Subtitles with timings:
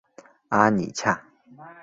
[0.49, 1.21] 阿里恰。